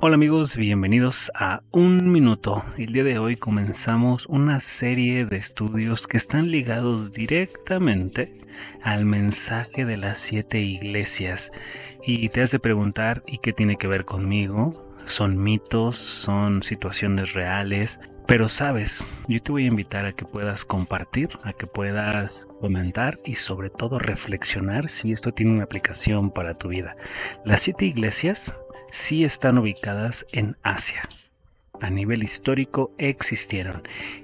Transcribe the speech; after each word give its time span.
Hola 0.00 0.14
amigos, 0.14 0.56
bienvenidos 0.56 1.32
a 1.34 1.64
Un 1.72 2.12
Minuto. 2.12 2.64
El 2.76 2.92
día 2.92 3.02
de 3.02 3.18
hoy 3.18 3.34
comenzamos 3.34 4.26
una 4.26 4.60
serie 4.60 5.26
de 5.26 5.38
estudios 5.38 6.06
que 6.06 6.16
están 6.16 6.52
ligados 6.52 7.10
directamente 7.10 8.32
al 8.80 9.04
mensaje 9.04 9.84
de 9.84 9.96
las 9.96 10.18
siete 10.18 10.60
iglesias. 10.60 11.50
Y 12.06 12.28
te 12.28 12.42
has 12.42 12.52
de 12.52 12.60
preguntar, 12.60 13.24
¿y 13.26 13.38
qué 13.38 13.52
tiene 13.52 13.74
que 13.74 13.88
ver 13.88 14.04
conmigo? 14.04 14.70
¿Son 15.04 15.36
mitos? 15.36 15.96
¿Son 15.96 16.62
situaciones 16.62 17.34
reales? 17.34 17.98
Pero 18.28 18.46
sabes, 18.46 19.04
yo 19.26 19.42
te 19.42 19.50
voy 19.50 19.64
a 19.64 19.68
invitar 19.68 20.04
a 20.04 20.12
que 20.12 20.26
puedas 20.26 20.64
compartir, 20.64 21.30
a 21.42 21.54
que 21.54 21.66
puedas 21.66 22.46
comentar 22.60 23.18
y 23.24 23.34
sobre 23.34 23.70
todo 23.70 23.98
reflexionar 23.98 24.88
si 24.88 25.10
esto 25.10 25.32
tiene 25.32 25.54
una 25.54 25.64
aplicación 25.64 26.30
para 26.30 26.54
tu 26.54 26.68
vida. 26.68 26.94
Las 27.44 27.62
siete 27.62 27.86
iglesias 27.86 28.54
sí 28.90 29.24
están 29.24 29.58
ubicadas 29.58 30.26
en 30.32 30.56
Asia. 30.62 31.08
A 31.80 31.90
nivel 31.90 32.22
histórico 32.22 32.92
existieron. 32.98 33.82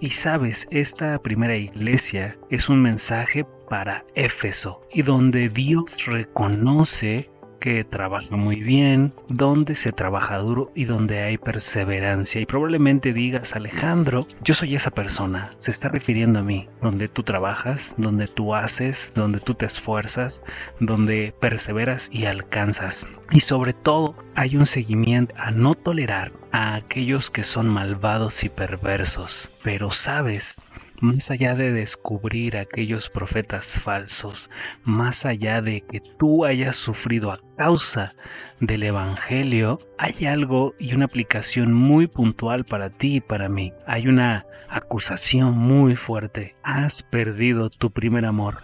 Y 0.00 0.10
sabes, 0.10 0.66
esta 0.70 1.18
primera 1.22 1.56
iglesia 1.56 2.36
es 2.50 2.68
un 2.68 2.82
mensaje 2.82 3.46
para 3.68 4.04
Éfeso 4.14 4.82
y 4.92 5.02
donde 5.02 5.48
Dios 5.48 6.06
reconoce 6.06 7.30
que 7.58 7.84
trabaja 7.84 8.36
muy 8.36 8.60
bien, 8.60 9.12
donde 9.28 9.74
se 9.74 9.92
trabaja 9.92 10.38
duro 10.38 10.72
y 10.74 10.84
donde 10.84 11.22
hay 11.22 11.38
perseverancia. 11.38 12.40
Y 12.40 12.46
probablemente 12.46 13.12
digas, 13.12 13.56
Alejandro, 13.56 14.26
yo 14.42 14.54
soy 14.54 14.74
esa 14.74 14.90
persona, 14.90 15.50
se 15.58 15.70
está 15.70 15.88
refiriendo 15.88 16.40
a 16.40 16.42
mí, 16.42 16.68
donde 16.82 17.08
tú 17.08 17.22
trabajas, 17.22 17.94
donde 17.98 18.28
tú 18.28 18.54
haces, 18.54 19.12
donde 19.14 19.40
tú 19.40 19.54
te 19.54 19.66
esfuerzas, 19.66 20.42
donde 20.80 21.34
perseveras 21.40 22.08
y 22.12 22.24
alcanzas. 22.24 23.06
Y 23.30 23.40
sobre 23.40 23.72
todo 23.72 24.14
hay 24.34 24.56
un 24.56 24.66
seguimiento 24.66 25.34
a 25.38 25.50
no 25.50 25.74
tolerar 25.74 26.32
a 26.52 26.74
aquellos 26.74 27.30
que 27.30 27.44
son 27.44 27.68
malvados 27.68 28.44
y 28.44 28.48
perversos. 28.48 29.50
Pero 29.62 29.90
sabes, 29.90 30.56
más 31.00 31.30
allá 31.30 31.54
de 31.54 31.72
descubrir 31.72 32.56
aquellos 32.56 33.10
profetas 33.10 33.80
falsos, 33.80 34.50
más 34.84 35.26
allá 35.26 35.60
de 35.62 35.80
que 35.80 36.00
tú 36.00 36.44
hayas 36.44 36.76
sufrido 36.76 37.32
a 37.32 37.40
causa 37.56 38.14
del 38.60 38.82
Evangelio, 38.82 39.78
hay 39.98 40.26
algo 40.26 40.74
y 40.78 40.94
una 40.94 41.06
aplicación 41.06 41.72
muy 41.72 42.06
puntual 42.06 42.64
para 42.64 42.90
ti 42.90 43.16
y 43.16 43.20
para 43.20 43.48
mí. 43.48 43.72
Hay 43.86 44.08
una 44.08 44.46
acusación 44.68 45.56
muy 45.56 45.96
fuerte. 45.96 46.56
Has 46.62 47.02
perdido 47.02 47.70
tu 47.70 47.90
primer 47.90 48.24
amor. 48.24 48.58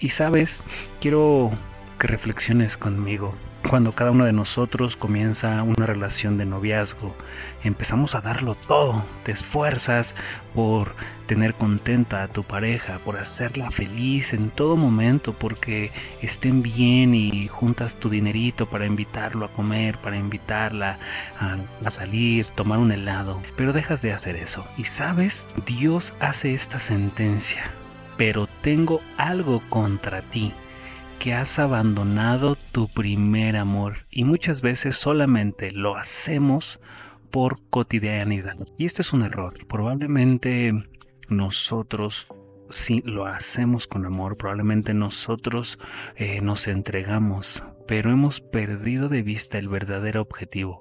Y 0.00 0.10
sabes, 0.10 0.62
quiero 1.00 1.50
que 1.98 2.06
reflexiones 2.06 2.76
conmigo 2.76 3.34
cuando 3.68 3.92
cada 3.92 4.10
uno 4.10 4.24
de 4.24 4.32
nosotros 4.32 4.96
comienza 4.96 5.62
una 5.62 5.86
relación 5.86 6.36
de 6.36 6.44
noviazgo, 6.44 7.14
empezamos 7.62 8.14
a 8.14 8.20
darlo 8.20 8.54
todo, 8.54 9.02
te 9.22 9.32
esfuerzas 9.32 10.14
por 10.54 10.94
tener 11.26 11.54
contenta 11.54 12.22
a 12.22 12.28
tu 12.28 12.42
pareja, 12.42 12.98
por 12.98 13.16
hacerla 13.16 13.70
feliz 13.70 14.34
en 14.34 14.50
todo 14.50 14.76
momento, 14.76 15.32
porque 15.32 15.90
estén 16.20 16.62
bien 16.62 17.14
y 17.14 17.48
juntas 17.48 17.96
tu 17.96 18.10
dinerito 18.10 18.66
para 18.66 18.86
invitarlo 18.86 19.46
a 19.46 19.52
comer, 19.52 19.98
para 19.98 20.18
invitarla 20.18 20.98
a, 21.40 21.56
a 21.84 21.90
salir, 21.90 22.46
tomar 22.46 22.78
un 22.78 22.92
helado, 22.92 23.40
pero 23.56 23.72
dejas 23.72 24.02
de 24.02 24.12
hacer 24.12 24.36
eso. 24.36 24.64
Y 24.76 24.84
sabes, 24.84 25.48
Dios 25.64 26.14
hace 26.20 26.52
esta 26.52 26.78
sentencia, 26.78 27.64
pero 28.18 28.46
tengo 28.62 29.00
algo 29.16 29.62
contra 29.70 30.20
ti 30.20 30.52
que 31.18 31.34
has 31.34 31.58
abandonado 31.58 32.56
tu 32.72 32.88
primer 32.88 33.56
amor 33.56 34.06
y 34.10 34.24
muchas 34.24 34.60
veces 34.60 34.96
solamente 34.96 35.70
lo 35.70 35.96
hacemos 35.96 36.80
por 37.30 37.60
cotidianidad. 37.70 38.56
Y 38.78 38.84
esto 38.84 39.02
es 39.02 39.12
un 39.12 39.22
error. 39.22 39.54
Probablemente 39.66 40.72
nosotros 41.28 42.28
si 42.70 43.02
lo 43.02 43.26
hacemos 43.26 43.86
con 43.86 44.06
amor, 44.06 44.36
probablemente 44.36 44.94
nosotros 44.94 45.78
eh, 46.16 46.40
nos 46.40 46.66
entregamos, 46.66 47.62
pero 47.86 48.10
hemos 48.10 48.40
perdido 48.40 49.08
de 49.08 49.22
vista 49.22 49.58
el 49.58 49.68
verdadero 49.68 50.20
objetivo, 50.20 50.78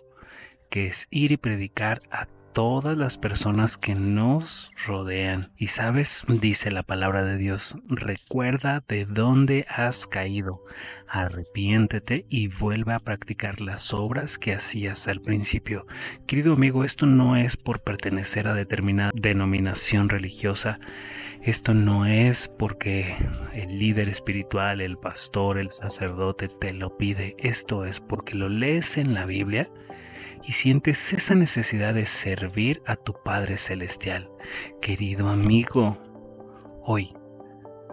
que 0.70 0.88
es 0.88 1.08
ir 1.12 1.32
y 1.32 1.38
predicar 1.38 2.02
a 2.10 2.28
todas 2.53 2.96
las 2.96 3.18
personas 3.18 3.78
que 3.78 3.96
nos 3.96 4.72
rodean. 4.86 5.52
Y 5.58 5.68
sabes, 5.68 6.24
dice 6.28 6.69
la 6.69 6.84
palabra 6.84 7.24
de 7.24 7.38
Dios, 7.38 7.75
recuerda 7.88 8.84
de 8.88 9.06
dónde 9.06 9.66
has 9.69 10.06
caído, 10.06 10.63
arrepiéntete 11.08 12.25
y 12.30 12.47
vuelve 12.47 12.94
a 12.94 13.00
practicar 13.00 13.59
las 13.59 13.94
obras 13.94 14.38
que 14.38 14.53
hacías 14.53 15.08
al 15.08 15.22
principio. 15.22 15.88
Querido 16.28 16.53
amigo, 16.53 16.84
esto 16.84 17.08
no 17.08 17.36
es 17.36 17.58
por 17.58 17.81
pertenecer 17.81 18.47
a 18.47 18.53
determinada 18.53 19.12
denominación 19.16 20.09
religiosa, 20.09 20.80
esto 21.42 21.74
no 21.74 22.06
es 22.06 22.47
porque 22.47 23.16
el 23.53 23.80
líder 23.80 24.09
espiritual, 24.09 24.80
el 24.80 24.97
pastor, 24.97 25.58
el 25.58 25.72
sacerdote 25.72 26.47
te 26.47 26.72
lo 26.72 26.97
pide, 26.97 27.36
esto 27.40 27.86
es 27.86 28.00
porque 28.00 28.36
lo 28.36 28.47
lees 28.47 28.97
en 28.97 29.16
la 29.16 29.25
Biblia 29.25 29.69
y 30.46 30.54
sientes 30.54 31.14
esa 31.14 31.36
necesidad 31.36 31.94
de 31.94 32.06
servir 32.06 32.81
a 32.86 32.96
tu 32.96 33.14
Padre 33.24 33.58
Celestial. 33.58 34.30
Querido 34.81 35.30
amigo, 35.30 35.98
hoy 36.81 37.16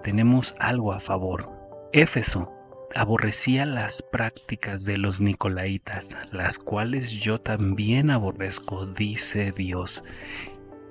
tenemos 0.03 0.55
algo 0.59 0.93
a 0.93 1.01
favor. 1.01 1.51
Éfeso 1.93 2.53
aborrecía 2.95 3.67
las 3.67 4.03
prácticas 4.03 4.85
de 4.85 4.99
los 4.99 5.21
nicolaitas, 5.21 6.19
las 6.33 6.59
cuales 6.59 7.13
yo 7.21 7.41
también 7.41 8.11
aborrezco, 8.11 8.87
dice 8.87 9.53
Dios. 9.53 10.05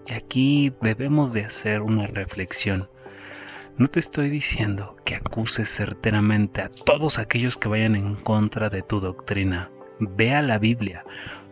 Y 0.08 0.14
aquí 0.14 0.74
debemos 0.82 1.34
de 1.34 1.44
hacer 1.44 1.82
una 1.82 2.08
reflexión. 2.08 2.90
No 3.78 3.90
te 3.90 4.00
estoy 4.00 4.30
diciendo 4.30 4.98
que 5.06 5.16
acuses 5.16 5.70
certeramente 5.70 6.62
a 6.62 6.70
todos 6.70 7.20
aquellos 7.20 7.58
que 7.58 7.70
vayan 7.70 7.96
en 7.96 8.16
contra 8.16 8.70
de 8.70 8.82
tu 8.82 9.00
doctrina. 9.00 9.72
Ve 10.00 10.34
a 10.34 10.42
la 10.42 10.58
Biblia, 10.60 11.06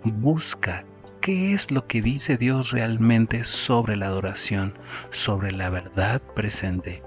busca 0.03 0.85
qué 1.21 1.53
es 1.53 1.71
lo 1.71 1.87
que 1.87 2.01
dice 2.01 2.37
Dios 2.37 2.71
realmente 2.71 3.43
sobre 3.43 3.95
la 3.95 4.07
adoración, 4.07 4.77
sobre 5.09 5.51
la 5.51 5.69
verdad 5.69 6.21
presente. 6.21 7.03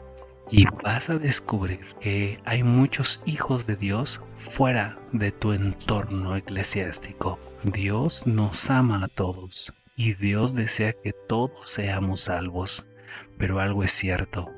Y 0.50 0.66
vas 0.82 1.10
a 1.10 1.18
descubrir 1.18 1.80
que 2.00 2.40
hay 2.44 2.64
muchos 2.64 3.22
hijos 3.24 3.66
de 3.66 3.76
Dios 3.76 4.20
fuera 4.34 4.98
de 5.12 5.30
tu 5.30 5.52
entorno 5.52 6.36
eclesiástico. 6.36 7.38
Dios 7.62 8.26
nos 8.26 8.68
ama 8.68 9.04
a 9.04 9.08
todos 9.08 9.72
y 9.96 10.14
Dios 10.14 10.54
desea 10.54 10.92
que 10.92 11.12
todos 11.12 11.70
seamos 11.70 12.22
salvos. 12.22 12.86
Pero 13.38 13.60
algo 13.60 13.84
es 13.84 13.92
cierto, 13.92 14.50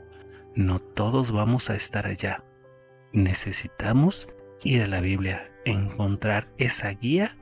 no 0.54 0.78
todos 0.78 1.30
vamos 1.30 1.68
a 1.70 1.74
estar 1.74 2.06
allá. 2.06 2.42
Necesitamos 3.12 4.28
ir 4.64 4.82
a 4.82 4.86
la 4.86 5.00
Biblia, 5.00 5.52
encontrar 5.64 6.48
esa 6.58 6.90
guía 6.90 7.36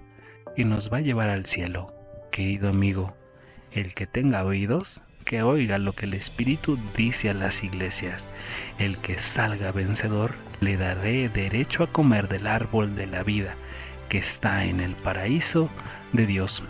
que 0.56 0.64
nos 0.64 0.92
va 0.92 0.98
a 0.98 1.02
llevar 1.02 1.28
al 1.28 1.46
cielo. 1.46 1.94
Querido 2.30 2.68
amigo, 2.68 3.16
el 3.72 3.94
que 3.94 4.06
tenga 4.06 4.44
oídos, 4.44 5.02
que 5.24 5.42
oiga 5.42 5.78
lo 5.78 5.92
que 5.92 6.06
el 6.06 6.14
Espíritu 6.14 6.78
dice 6.96 7.30
a 7.30 7.34
las 7.34 7.62
iglesias. 7.62 8.28
El 8.78 9.00
que 9.00 9.18
salga 9.18 9.72
vencedor, 9.72 10.34
le 10.60 10.76
daré 10.76 11.28
derecho 11.28 11.82
a 11.82 11.92
comer 11.92 12.28
del 12.28 12.46
árbol 12.46 12.94
de 12.96 13.06
la 13.06 13.22
vida 13.22 13.56
que 14.10 14.18
está 14.18 14.64
en 14.64 14.80
el 14.80 14.96
paraíso 14.96 15.70
de 16.12 16.26
Dios. 16.26 16.64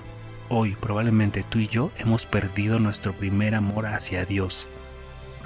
Hoy 0.50 0.76
probablemente 0.78 1.42
tú 1.42 1.58
y 1.58 1.68
yo 1.68 1.91
hemos 1.97 2.26
perdido 2.26 2.78
nuestro 2.78 3.16
primer 3.16 3.54
amor 3.54 3.86
hacia 3.86 4.26
Dios. 4.26 4.68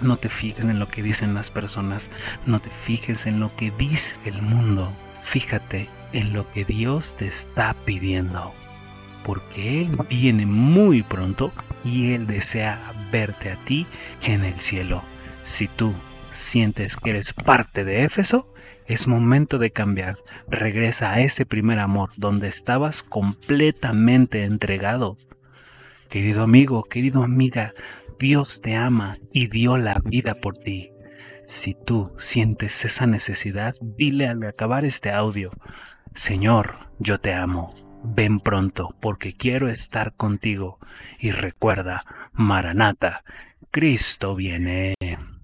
No 0.03 0.17
te 0.17 0.29
fijes 0.29 0.65
en 0.65 0.81
lo 0.81 0.89
que 0.89 1.05
dicen 1.05 1.35
las 1.35 1.53
personas, 1.53 2.11
no 2.47 2.61
te 2.61 2.69
fijes 2.69 3.27
en 3.27 3.39
lo 3.39 3.55
que 3.55 3.71
dice 3.71 4.17
el 4.25 4.43
mundo. 4.43 4.93
Fíjate 5.23 5.89
en 6.15 6.33
lo 6.33 6.51
que 6.53 6.65
Dios 6.65 7.17
te 7.17 7.27
está 7.27 7.75
pidiendo, 7.85 8.53
porque 9.25 9.83
Él 9.83 9.91
viene 10.09 10.47
muy 10.47 11.03
pronto 11.03 11.53
y 11.85 12.13
Él 12.13 12.27
desea 12.27 12.81
verte 13.11 13.51
a 13.51 13.57
ti 13.57 13.87
en 14.23 14.45
el 14.45 14.59
cielo. 14.59 15.03
Si 15.43 15.69
tú 15.69 15.93
sientes 16.31 16.97
que 16.97 17.11
eres 17.11 17.33
parte 17.33 17.85
de 17.85 18.05
Éfeso, 18.05 18.49
es 18.87 19.09
momento 19.09 19.59
de 19.59 19.71
cambiar. 19.71 20.17
Regresa 20.49 21.13
a 21.13 21.21
ese 21.21 21.47
primer 21.47 21.81
amor 21.81 22.11
donde 22.17 22.49
estabas 22.49 23.03
completamente 23.03 24.45
entregado. 24.45 25.17
Querido 26.09 26.45
amigo, 26.45 26.85
querido 26.85 27.25
amiga, 27.25 27.75
Dios 28.21 28.61
te 28.61 28.77
ama 28.77 29.17
y 29.33 29.49
dio 29.49 29.77
la 29.79 30.01
vida 30.05 30.35
por 30.35 30.57
ti. 30.59 30.93
Si 31.43 31.75
tú 31.75 32.13
sientes 32.17 32.85
esa 32.85 33.07
necesidad, 33.07 33.75
dile 33.81 34.29
al 34.29 34.43
acabar 34.45 34.85
este 34.85 35.11
audio, 35.11 35.51
Señor, 36.15 36.77
yo 37.01 37.19
te 37.19 37.35
amo. 37.35 37.75
Ven 38.05 38.39
pronto, 38.39 38.95
porque 39.01 39.35
quiero 39.35 39.69
estar 39.69 40.13
contigo. 40.15 40.79
Y 41.19 41.33
recuerda, 41.33 42.05
Maranata, 42.33 43.25
Cristo 43.73 44.37
viene. 44.37 44.95